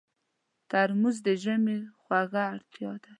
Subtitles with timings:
[0.69, 3.09] ترموز د ژمي خوږه اړتیا ده.